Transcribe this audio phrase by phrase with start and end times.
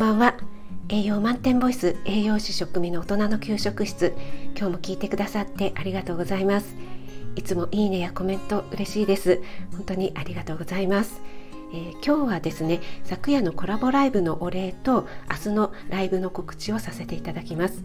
[0.00, 0.34] ばんは。
[0.88, 4.14] 栄養満点ボイス栄養士食味の大人の給食室。
[4.56, 6.74] 今日も聞いてくださってありがとうございます。
[7.36, 9.42] いつもいいねやコメント嬉しいです。
[9.72, 11.20] 本当にありがとうございます。
[11.74, 17.82] えー、今日はですね昨夜のコラボライブのお礼と明日のライブの告知をさせていただきます。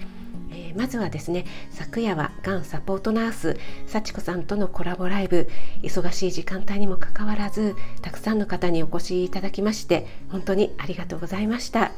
[0.51, 3.57] えー、まずはですね昨夜はがんサポートナース
[3.87, 5.49] 幸子さんとのコラボライブ。
[5.83, 11.91] 忙しい時間帯にもかかわらずたくさんの方にお越しいただきまして本当にありがとうございました。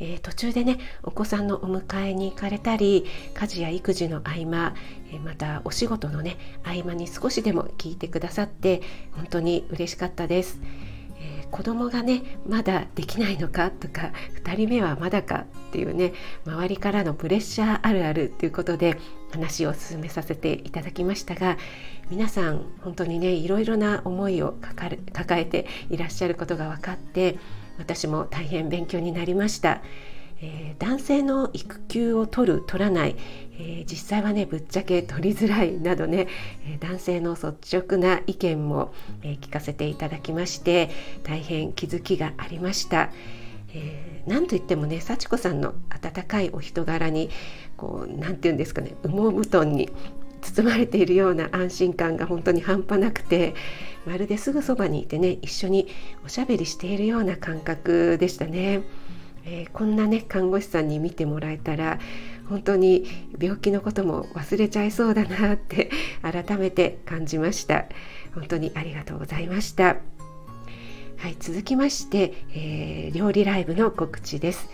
[0.00, 4.74] えー、途中でねお子さんのお迎えに行かれたり家事や育児の合間、
[5.12, 8.82] えー、またお仕事のね合間に少しでも聞いてくださって
[9.12, 10.60] 本当に嬉しかったです。
[11.22, 16.14] えー、子供がねまだできないのかとか2人目はまだかっていうね
[16.46, 18.96] 周りからのプレッシャーあるあるっていうことで
[19.30, 21.58] 話を進めさせていただきましたが
[22.10, 24.54] 皆さん本当にねいろいろな思いを
[25.12, 27.38] 抱えていらっしゃることが分かって
[27.80, 29.82] 私も大変勉強になりました。
[30.42, 33.16] えー、男性の育休を取る取らない、
[33.58, 36.28] えー、実際はねぶっちゃけ取りづらいなどね、
[36.64, 40.90] えー、男性の率直な意見も、え聞かせていただきまして
[41.24, 43.10] 大変気づきがありました。
[43.74, 47.30] えー、なんといってもね幸子さんの温かいお人柄に
[47.76, 49.90] こうなんて言うんですかね羽毛布団に
[50.40, 53.54] 包まれているような安心感が本当に半端なくて
[54.06, 55.88] まるですぐそばにいてね一緒に
[56.24, 58.82] おしゃべりしているような感覚でしたね。
[59.44, 61.98] えー、こんなね看護師さんに見てもらえたら
[62.48, 63.06] 本当に
[63.38, 65.90] 病気のことも忘れちゃいそうだなって
[66.20, 67.86] 改めて感じました。
[68.34, 69.96] 本当にありがとうございました。
[71.16, 74.68] はい続きまして、えー、料理ライブの告知です。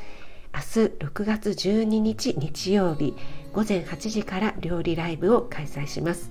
[0.56, 0.66] 明日
[1.00, 3.14] 6月12日日曜日
[3.52, 6.30] 午前8時から料理ライブを開催します。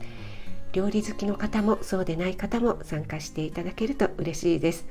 [0.73, 4.87] 料理好きの方もそうでない方も参加していただけると嬉しいです。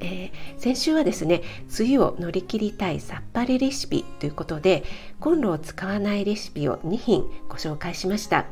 [0.00, 1.40] えー、先週はですね
[1.80, 4.84] 梅雨を乗り切りたいさっぱりレシピということで
[5.20, 8.44] コンロを使わないレシピを2品ご紹介しました。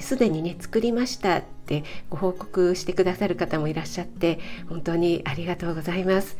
[0.00, 6.36] すで、ー、にね作りましたってご報告してくださる方もいらっしゃって本当にありがとうございます、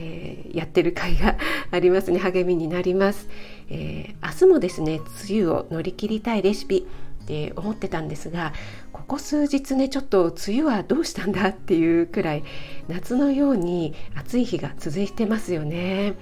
[0.00, 1.36] えー、やってる甲斐が
[1.70, 3.28] ありますね励みになります、
[3.68, 6.86] え明日もですね梅雨を乗り切りたいレシピ
[7.22, 8.52] って思ってたんですが
[8.92, 12.44] ここ数日ねちょっと梅雨はどうしたんだっていうくらい
[12.88, 16.14] 夏のように暑い日が続いてますよね。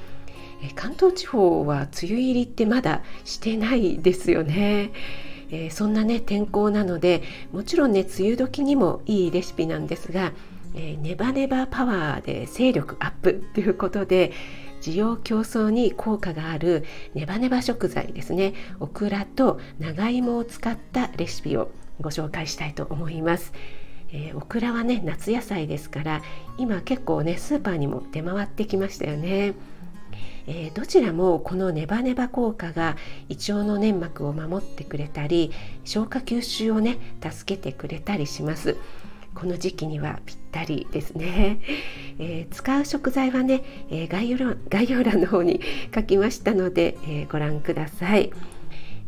[0.75, 4.91] 関東地方は梅雨入りってまだしてないですよね。
[5.51, 7.23] えー、そんなね天候なので
[7.53, 10.33] もちろんね梅雨時にもいいレシピなんですが、
[10.79, 14.33] えー、ネバネバパワーで勢力アップということで
[14.81, 16.85] 需要競争に効果がある
[17.15, 23.53] ネバネバ食材ですねオクラと長芋を使ったレシピをご紹介したいと思います。
[24.11, 26.23] えー、オクラはね夏野菜ですから
[26.57, 29.55] 今結構ねスーパーにも出回ってきましたよね。
[30.47, 32.97] えー、どちらもこのネバネバ効果が
[33.29, 35.51] 胃腸の粘膜を守ってくれたり
[35.85, 38.77] 消化吸収をね助けてくれたりします。
[39.35, 41.61] この時期にはぴったりですね、
[42.19, 45.61] えー、使う食材はね、えー、概要欄概要欄の方に
[45.95, 48.33] 書きましたので、えー、ご覧ください、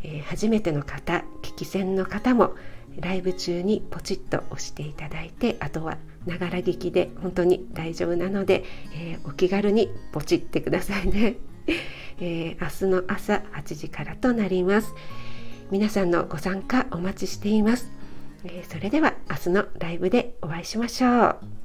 [0.03, 2.55] え初めての方聞き戦の方も
[2.99, 8.65] ライブ中にポチッと押していただいてあとはながら聞きで本当に大丈夫なので、
[8.95, 11.37] えお気軽にポチってくださいね、
[12.21, 14.95] え明日の朝8時からとなります。
[15.71, 18.00] 皆さんのご参加お待ちしています。
[18.45, 21.60] えそれでは明日のライブでお会いしましょう。